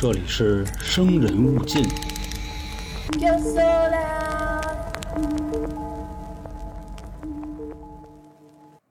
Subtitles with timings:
[0.00, 1.84] 这里是生人勿近。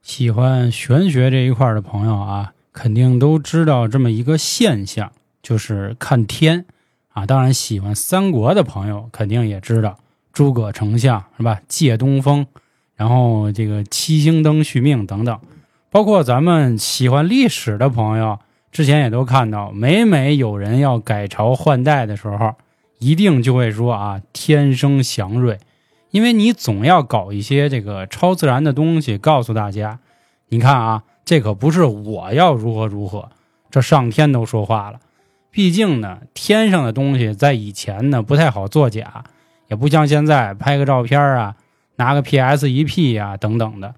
[0.02, 5.10] 喜欢玄学这一块的朋友啊，肯定都知道这么一个现象，
[5.42, 6.66] 就是看天
[7.14, 7.26] 啊。
[7.26, 9.98] 当然，喜欢三国的朋友肯定也知道
[10.34, 11.62] 诸葛丞相是吧？
[11.70, 12.46] 借东风，
[12.98, 15.40] 然后这个七星灯续命等等。
[15.90, 18.40] 包括咱们喜欢历史的朋友，
[18.72, 22.54] 之前也都看到，每每有人要改朝换代的时候，
[23.00, 25.58] 一定就会说啊，天生祥瑞，
[26.12, 30.00] 因为你总要搞一些这个超自然的东西，告诉大家，
[30.50, 33.30] 你看啊，这可不是我要如何如何，
[33.72, 35.00] 这上天都说话了。
[35.50, 39.24] 毕竟呢，天上的东西在以前呢不太好作假，
[39.70, 41.56] 也不像现在拍个照片啊，
[41.96, 43.96] 拿个 PS 一 P 呀、等等的。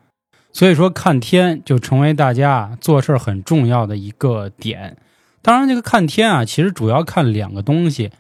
[0.52, 4.98] 所以说，看天就成为大家做事很重要的一个点。
[5.42, 8.12] 当然，这个看天啊，其实主要看两个东西，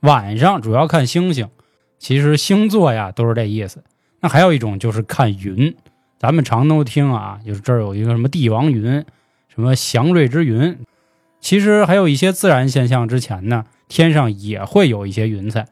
[0.00, 1.48] 晚上主要看星星，
[1.98, 3.82] 其实星座呀都是这意思。
[4.20, 5.74] 那还有一种就是看云，
[6.18, 9.04] 咱们常都听啊，就是这儿有一个什么帝王云，
[9.48, 10.76] 什么祥瑞之云。
[11.40, 15.62] 其实还有一些自然现象之前呢，天上也会有一些云彩，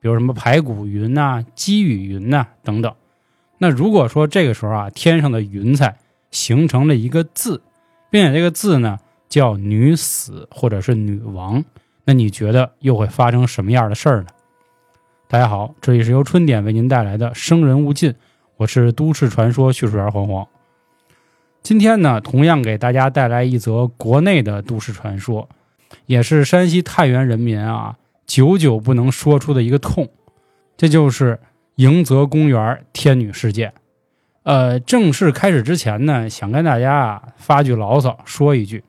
[0.00, 2.92] 比如什么排骨云呐、积雨云呐、等等。
[3.62, 5.96] 那如果说这个时候啊，天上的云彩
[6.32, 7.62] 形成了一个字，
[8.10, 11.62] 并且这个字呢叫女死或者是女王，
[12.04, 14.26] 那你觉得又会发生什么样的事儿呢？
[15.28, 18.10] 大家好，这里是由春点为您带来的《生人勿近》，
[18.56, 20.44] 我是都市传说叙述员黄黄。
[21.62, 25.48] 今天呢，同样给大家带来一则国内的都市传说，
[26.06, 27.96] 也是山西太原人民啊
[28.26, 30.08] 久久不能说出的一个痛，
[30.76, 31.38] 这就是
[31.76, 33.72] 迎泽公园天女事件。
[34.42, 38.82] 呃，正式开始之前呢，想跟大家啊发句牢骚，说一句，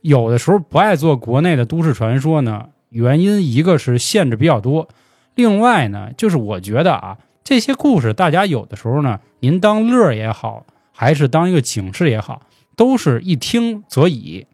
[0.00, 4.88] 有的时候不爱做国内的都市传说呢，原因一个是限制比较多，
[5.36, 12.42] 另外呢，就是我觉得啊，这些故事大家有的时候呢，您当乐也好，还是当一个警示也好，
[12.74, 14.46] 都是一听则已，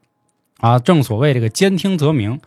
[0.59, 2.41] 啊，正所谓这个兼听则明。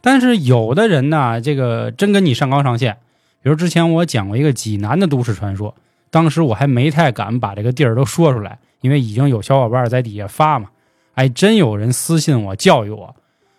[0.00, 2.98] 但是有的人呢，这个真跟你上纲上线，
[3.46, 5.72] 比如之前我讲过一个济南的都市传说，
[6.10, 10.70] 当时我还没太敢把这个地儿都说出来，因为已经有小伙伴在底下发嘛，
[11.14, 13.14] 哎，真有人私信我教育我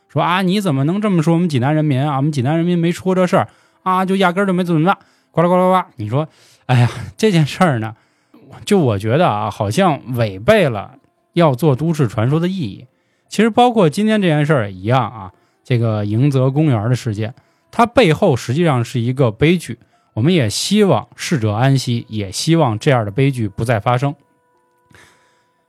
[0.10, 2.18] 说啊，你怎么能这么说我们济南人民啊？
[2.18, 3.48] 我们济南人民没出过这事儿
[3.84, 4.98] 啊，就压根儿就没怎么办，
[5.32, 5.88] 呱啦呱啦呱。
[5.96, 6.28] 你说，
[6.66, 7.96] 哎呀，这件事儿呢，
[8.66, 10.96] 就我觉得啊，好像违背了
[11.32, 12.86] 要做都市传说的意义。
[13.30, 15.32] 其实包括今天这件事儿也一样啊，
[15.64, 17.34] 这个迎泽公园的事件，
[17.72, 19.80] 它背后实际上是一个悲剧。
[20.14, 24.16] 我们也希望逝者安息，也希望这样的悲剧不再发生。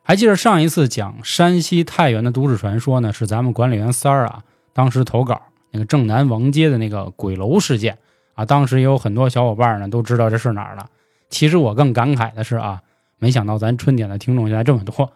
[0.02, 4.42] 还记得上一次讲山西太原的都市传说呢，是咱们管理员三儿啊，
[4.72, 7.98] 当时投稿那个正南王街的那个鬼楼事件
[8.32, 10.88] 啊，当时也有很多小伙伴呢都知道这是哪儿了。
[11.28, 12.80] 其实我更感慨的是啊，
[13.18, 15.12] 没想到咱春点的听众现在这么多，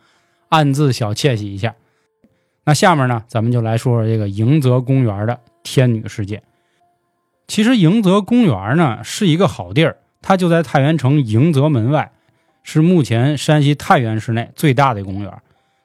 [0.50, 1.75] 暗自小窃喜一下。
[2.64, 6.43] 那下面呢，咱们就来说说这个迎泽公园的天女事件。
[7.47, 12.13] 其实迎泽公园呢是一个好地儿，它就在太原城迎泽门外，
[12.63, 15.31] 是目前山西太原市内最大的公园，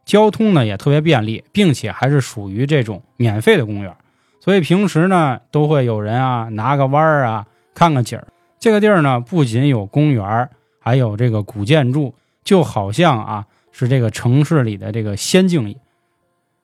[0.05, 3.93] 交通呢也特别便利，并且还是属于这种免费的公园，
[4.39, 8.27] 所以平时呢都会有人啊拿个弯儿啊看个景儿。
[8.59, 15.77] 这个地儿呢不仅有公园，还有这个古建筑，就好像啊是这个城市里的这个仙境一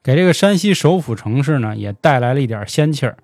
[0.02, 3.18] 给这个山西首府城市呢也带来了一点仙气儿。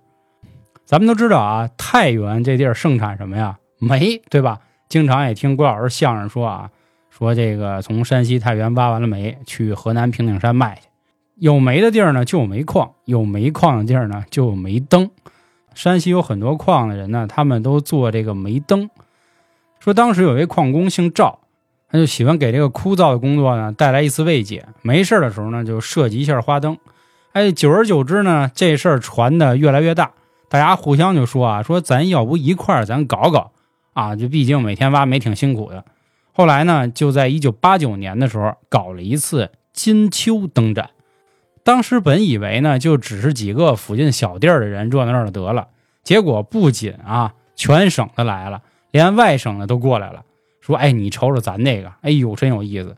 [0.90, 3.60] 咱们都知道啊，太原这地儿盛产什么呀？
[3.78, 4.58] 煤，对吧？
[4.88, 6.72] 经常也听郭老师相声说啊，
[7.12, 10.88] 说这个从山西太原挖完了煤，去河南平顶山卖去。
[11.36, 15.12] 有煤的地儿呢，就有煤矿；有煤矿的地儿呢，就有煤灯。
[15.76, 18.90] 山西有很多矿的人呢，他们都做这个煤灯。
[19.80, 21.38] 说当时有位矿工姓赵，
[21.88, 24.66] 他就喜欢给这个枯燥的工作呢带来一丝慰藉。
[24.82, 26.76] 没事的时候呢，就设计一下花灯。
[27.34, 30.14] 哎，久而久之呢，这事儿传的越来越大。
[30.50, 33.52] 大家互相就说啊，说咱要不一块儿咱搞搞
[33.94, 34.16] 啊？
[34.16, 35.86] 就毕竟每天挖煤挺辛苦的。
[36.34, 40.90] 后来呢，就在一九八九年的时候搞了一次金秋灯展。
[41.64, 45.68] 当时本以为呢，就只是几个附近小地儿的人热闹热闹得了。
[46.04, 50.24] 结果不仅啊，全省的来了，连外省的都过来了。
[50.62, 52.98] 说，哎，你瞅瞅咱这个，哎呦，真有意思。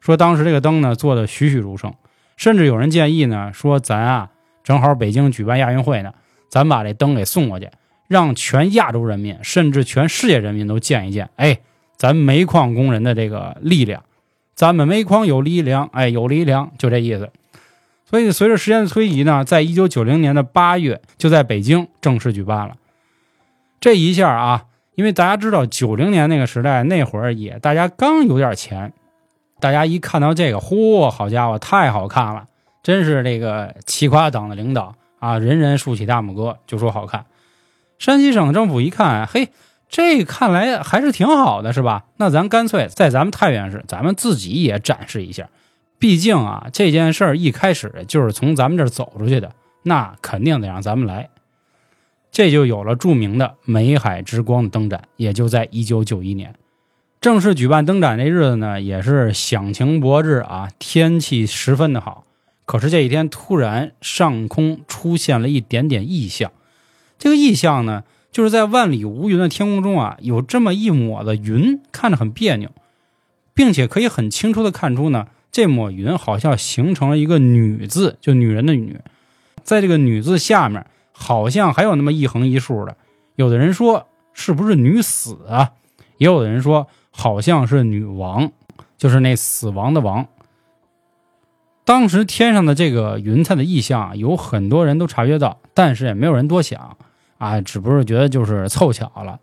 [0.00, 1.94] 说当时这个灯呢做的栩栩如生，
[2.36, 4.30] 甚至有人建议呢，说咱啊
[4.62, 6.12] 正好北京举办亚运会呢。
[6.52, 7.70] 咱把这灯给送过去，
[8.08, 11.30] 让全亚洲人民，甚至全世界人民都见一见。
[11.36, 11.60] 哎，
[11.96, 14.02] 咱煤矿工人的这个力量，
[14.54, 17.30] 咱们煤矿有力量，哎，有力量，就这意思。
[18.04, 22.76] 所以随着时间的推移呢，在一九九零年的八月，就在北京正式举办了。
[23.80, 24.64] 这一下啊，
[24.94, 28.92] 因为大家知道九零年那个时代，那会儿也大家刚有点钱，
[29.58, 32.44] 大家一看到这个，嚯，好家伙，太好看了，
[32.82, 37.26] 真是这个奇夸党的领导啊，人人竖起大拇哥就说好看。
[37.96, 39.50] 山西省政府一看，嘿，
[39.88, 42.06] 这看来还是挺好的，是吧？
[42.16, 45.48] 那咱干脆在咱们太原市，咱们自己也展示一下。
[46.00, 49.52] 毕竟啊，这件事儿一开始就是从咱们这儿走出去的，
[49.84, 51.30] 那肯定得让咱们来。
[52.32, 56.52] 这就有了著名的“美海之光”的灯展，也就在一九九一年
[57.20, 58.18] 正式举办灯展。
[58.18, 62.24] 这日子呢，也是响晴博日啊，天气十分的好。
[62.72, 66.52] 可是这一天突然上空出现了一点点异象，
[67.18, 72.70] 这个异象呢，就是在万里无云的天空中啊，有这么一抹的云，看着很别扭，
[73.52, 75.26] 并且可以很清楚的看出呢。
[75.50, 78.98] 这抹云好像形成了一个“女”字，就女人的“女”。
[79.62, 82.96] 在这个“女”字下面，好像还有那么一横一竖的。
[83.36, 85.72] 有的人说是不是女死啊？
[86.16, 88.50] 也有的人说好像是女王，
[88.96, 90.26] 就是那死亡的亡。
[91.84, 96.96] 当时天上的这个云彩的异象，有很多人都察觉到，但是也没有人多想
[97.38, 99.40] 啊，只不过觉得就是凑巧了。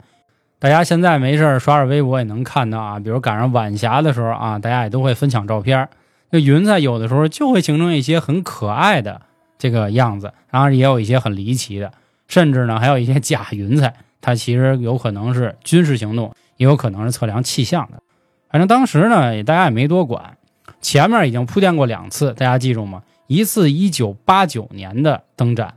[0.57, 5.87] 大家现在没事刷刷微博也能看到啊，比如赶上晚霞的时候啊，大家也都会分享照片。
[6.29, 9.21] 那云彩有的时候就会形成一些很可爱的
[9.57, 11.91] 这个样子，当然也有一些很离奇的，
[12.27, 18.01] 甚至呢还有一些假云彩，它其实有可能是军事行动，也有可能是测量气象的。
[18.49, 20.37] 反正当时呢，大家也没多管。
[20.81, 23.03] 前面已经铺垫过两次，大家记住吗？
[23.27, 25.75] 一次一九八九年的灯展，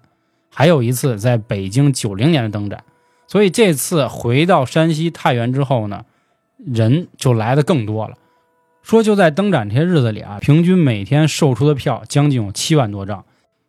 [0.50, 2.82] 还有一次在北京九零年的灯展。
[3.26, 6.04] 所以这次回到山西太原之后呢，
[6.56, 8.16] 人就来的更多了。
[8.82, 13.24] 说就在灯展这些日子里啊，平均每天售出的票将近有七万多张，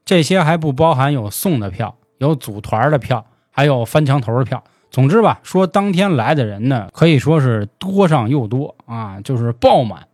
[0.06, 4.64] 这些还不包含有送的票、有组团的票，还有翻墙头的票。
[4.90, 10.08] 总之吧，说当天来的人呢，可以说是多上又多啊，就是爆满。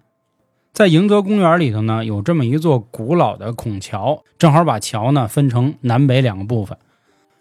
[0.79, 6.77] 在迎泽公园里头呢，有这么一座古老的孔桥，正好把桥呢分成南北两个部分。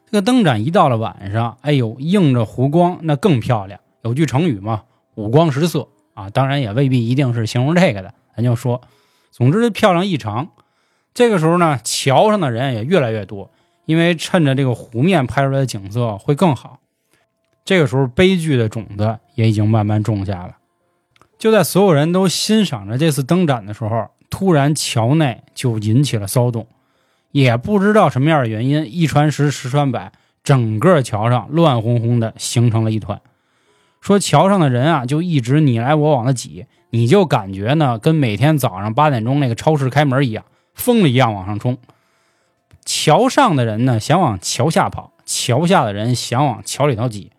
[0.07, 3.79] 这个灯展一到了晚上，哎呦，映着湖光，那更漂亮。
[4.03, 4.83] 有句成语嘛
[5.15, 5.87] ，“五光十色”。
[6.15, 8.81] 啊，当然也未必一定是形容这个的，咱就说，
[9.31, 10.49] 总之漂亮异常。
[11.15, 13.53] 这个时候呢，桥上的人也越来越多，
[13.85, 16.81] 因为趁着这个湖面拍出来的景色会更好。
[17.65, 20.57] 这个时候，悲剧的种子也已经慢慢种下了。
[21.39, 26.67] 就在所有人都欣赏着这次灯展的时候，突然桥内就引起了骚动，
[27.31, 30.11] 也不知道什么样的原因，一传十，十传百，
[30.43, 33.21] 整个桥上乱哄哄的，形成了一团。
[34.01, 40.45] 说桥上的人啊，就一直你来我往的挤，你就感觉呢，跟每天早上八点钟那个超市开门一样，
[40.75, 41.79] 疯了一样往上冲。
[42.85, 47.31] 桥上的人呢，想往桥下跑；桥下的人想往桥里头挤。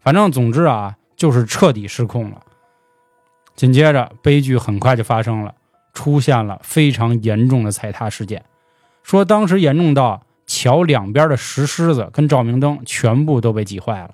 [0.00, 2.42] 反正总之啊，就是彻底失控了。
[3.56, 5.54] 紧接着，悲剧很快就发生了，
[5.94, 8.44] 出现了非常严重的踩踏事件。
[9.02, 14.10] 说当时严重到桥两边的石狮子跟照明灯全部都被挤坏了。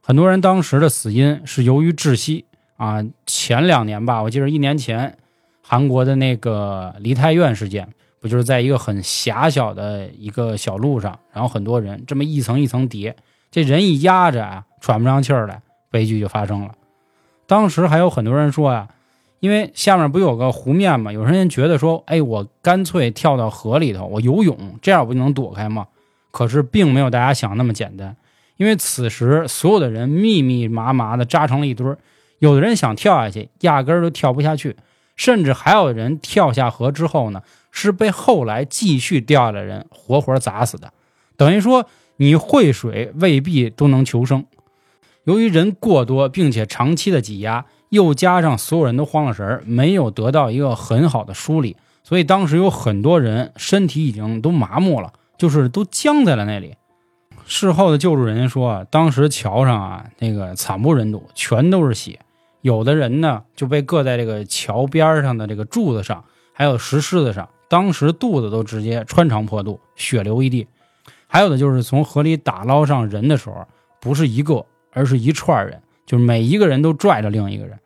[0.00, 2.44] 很多人当时的死因是由于窒息
[2.76, 3.04] 啊。
[3.26, 5.18] 前两年吧，我记得一年前，
[5.62, 7.88] 韩国的那个梨泰院事件，
[8.20, 13.16] 不就是在一个很狭小的一个小路上，然后很多人这么一层一层叠，
[13.50, 16.72] 这人一压着啊，喘不上气儿来，悲剧就发生了。
[17.46, 18.88] 当时还有很多人说呀，
[19.40, 21.12] 因为下面不有个湖面吗？
[21.12, 25.86] 有人觉得说，哎，我干脆跳到河里头，我游泳，这样不就能躲开吗？
[26.30, 28.16] 可是并没有大家想那么简单。
[28.56, 31.86] 因为此时所有的人密密麻麻的扎成了一堆，
[32.38, 34.74] 有的人想跳下去，压根儿都跳不下去，
[35.14, 40.92] 甚至还有人跳下河之后呢，是被后来继续掉下来的人活活砸死的。
[41.36, 41.86] 等于说，
[42.16, 44.44] 你会水未必都能求生。
[45.26, 56.76] 由于人过多，并且长期的挤压，又加上所有人都慌了神儿，没有得到一个很好的梳理，所以当时有很多人身体已经都麻木了，就是都僵在了那里。
[57.44, 62.20] 事后的救助人员说，当时桥上啊那个惨不忍睹，全都是血。
[62.60, 70.68] 有的人呢就被搁在这个桥边上的这个柱子上，还有石狮子上，当时肚子都直接穿肠破肚，血流一地。
[71.26, 73.66] 还有的就是从河里打捞上人的时候，
[74.00, 74.64] 不是一个，
[74.96, 77.78] 而是一串人，就是每一个人都拽着另一个人，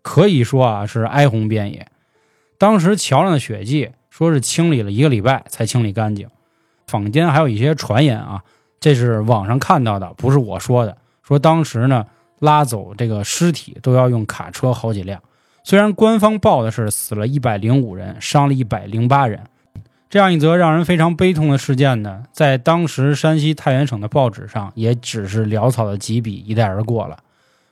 [0.00, 1.88] 可以说啊是哀鸿遍野。
[2.56, 6.28] 当时桥上的血迹说是清理了一个礼拜才清理干净，
[6.86, 8.44] 坊间还有一些传言啊。
[8.78, 10.96] 这是网上看到的，不是我说的。
[11.24, 12.06] 说当时呢，
[12.38, 15.20] 拉走这个尸体都要用卡车好几辆。
[15.64, 19.40] 虽然官方报的是死了一百零五人，伤了一百零八人，
[20.12, 27.20] 这样一则让人非常悲痛的事件呢，在当时山西太原省的报纸上也只是潦草的几笔一带而过了。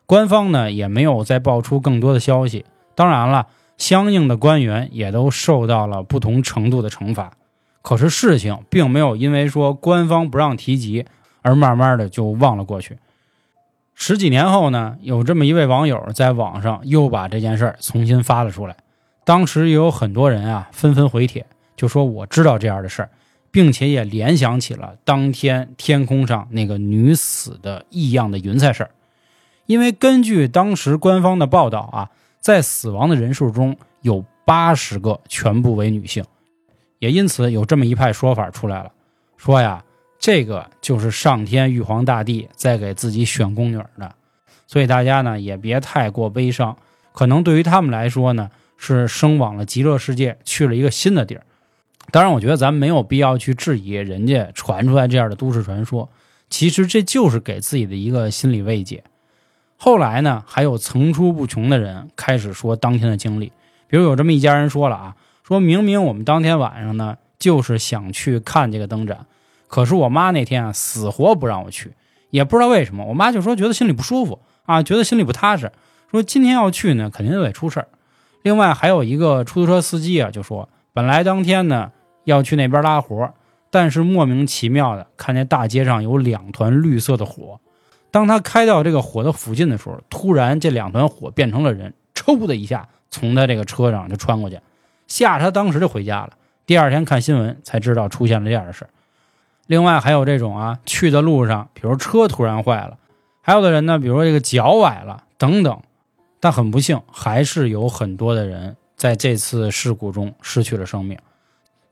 [0.07, 2.65] 官方呢也没有再爆出更多的消息。
[2.95, 7.33] 当然了，相应的官员也都受到了不同程度的惩罚。
[7.83, 11.05] 可是事情并没有因为说官方不让提及
[11.43, 12.97] 而慢慢的就忘了过去。
[13.95, 18.77] 十几年后呢，有这么一位网友在网上又把这件事儿重新发了出来。
[19.27, 21.45] 当时也有很多人啊纷纷回帖。
[21.81, 23.09] 就说我知道这样的事儿，
[23.51, 28.91] 并且也联想起了当天天空上那个女死的异样的云彩事儿。
[29.65, 36.23] 因为根据当时官方的报道啊，在死亡的人数中有八十个全部为女性，
[36.99, 38.93] 也因此有这么一派说法出来了，
[39.39, 39.83] 说呀，
[40.19, 44.15] 这个就是上天玉皇大帝在给自己选宫女的。
[44.67, 46.77] 所以大家呢也别太过悲伤，
[47.15, 51.43] 可能对于他们来说呢，是升往了极乐世界，去了一个新的地儿。
[52.13, 56.09] 当然，我觉得咱没有必要去质疑人家传出来这样的都市传说。
[56.49, 59.05] 其实这就是给自己的一个心理慰藉。
[59.77, 63.53] 后来呢，还有层出不穷的人开始说当天的经历，
[63.87, 69.27] 比如有这么一家人说了啊，说明明我们当天晚上呢就是想去看这个灯展，
[69.69, 71.93] 可是我妈那天啊死活不让我去，
[72.31, 73.05] 也不知道为什么。
[73.05, 75.71] 我妈就说觉得心里不舒服啊，觉得心里不踏实，
[76.11, 77.87] 说今天要去呢肯定得出事儿。
[78.43, 81.93] 另外还有一个出租车司机啊就说，本来当天呢。
[82.31, 83.33] 要去那边拉活，
[83.71, 87.61] 但是莫名其妙的看见大街上有两团绿色的火。
[88.11, 94.59] 当他开到这个火的附近的时候，突然这两团火变成了人，抽的一下从他这个车上就穿过去，
[95.07, 96.31] 吓他当时就回家了。
[96.67, 98.87] 第二天看新闻才知道出现了这样的事
[99.67, 102.99] 另外还有这种啊，去的路上，比如车突然坏了，
[103.41, 105.81] 还有的人呢，比如说这个脚崴了等等，
[106.41, 111.17] 但很不幸，还是有很多的人在这次事故中失去了生命。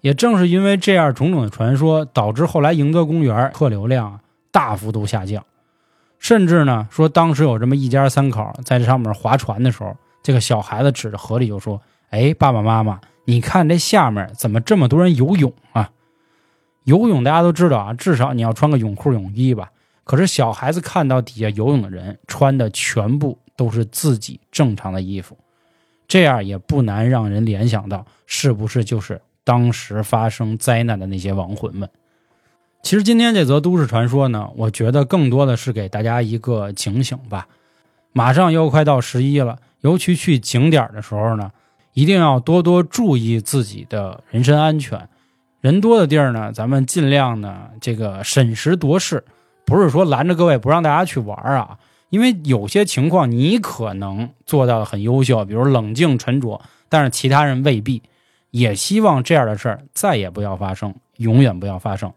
[0.00, 4.20] 也正是因为这样种种的传说，导致后来迎泽公园客流量
[4.52, 5.44] 大幅度下降，
[6.18, 15.90] 甚至呢说当时有这么一家三口在这上面划船的时候，这个小孩子指着河里就说：“哎，爸爸妈妈，你看这下面怎么这么多人游泳啊？
[16.84, 19.70] 游泳大家都知道啊，至少你要穿个泳裤泳衣吧。
[20.04, 25.36] 可是小孩子看到底下游泳的人穿的全部都是自己正常的衣服，
[26.06, 31.88] 这样也不难让人联想到，是不是就是？”当时发生灾难的那些亡魂们，
[32.82, 37.48] 其实今天这则都市传说呢，我觉得更多的是给大家一个警醒吧。
[38.12, 41.50] 马上又快到十一了，尤其去景点的时候呢，
[41.94, 45.08] 一定要多多注意自己的人身安全。
[45.62, 49.24] 人多的地儿呢，咱们尽量呢这个审时度势，
[49.64, 51.78] 不是说拦着各位不让大家去玩啊，
[52.10, 58.02] 因为有些情况你可能做到的很优秀，比如冷静沉着，但是其他人未必。
[58.50, 62.12] 也希望这样的事儿再也不要发生，永远不要发生。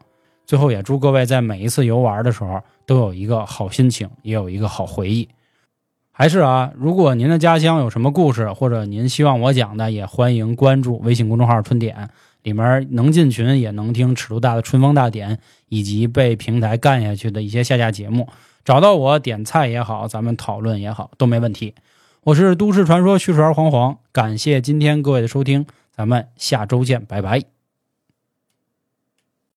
[0.45, 5.29] 最后也祝各位在每一次游玩的时候都有一个好心情，也有一个好回忆。
[6.11, 12.09] 还是啊，如果您的家乡有什么故事，或者您希望我讲的，也欢迎关注微信公众号“春点”，
[12.43, 18.27] 里面能进群，也能听尺度大的春风大典，以及被平台干下去的一些下架节目。
[18.63, 21.73] 找到我点菜也好，咱们讨论也好，都没问题。
[22.23, 25.65] 我是都市传说叙述员黄黄，感谢今天各位的收听。
[26.01, 27.60] 咱们下周见，拜拜。